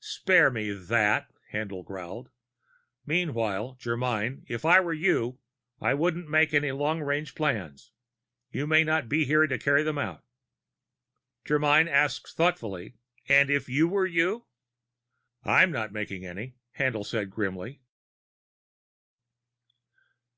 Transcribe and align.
"Spare 0.00 0.50
me 0.50 0.70
that," 0.70 1.30
Haendl 1.50 1.82
growled. 1.82 2.28
"Meanwhile, 3.06 3.78
Germyn, 3.80 4.44
if 4.46 4.66
I 4.66 4.80
were 4.80 4.92
you, 4.92 5.38
I 5.80 5.94
wouldn't 5.94 6.28
make 6.28 6.52
any 6.52 6.72
long 6.72 7.00
range 7.00 7.34
plans. 7.34 7.90
You 8.52 8.66
may 8.66 8.84
not 8.84 9.08
be 9.08 9.24
here 9.24 9.46
to 9.46 9.58
carry 9.58 9.82
them 9.82 9.96
out." 9.96 10.24
Germyn 11.46 11.88
asked 11.88 12.36
thoughtfully: 12.36 12.96
"And 13.30 13.48
if 13.48 13.70
you 13.70 13.88
were 13.88 14.04
you?" 14.04 14.44
"I'm 15.42 15.72
not 15.72 15.90
making 15.90 16.26
any," 16.26 16.56
Haendl 16.78 17.06
said 17.06 17.30
grimly. 17.30 17.80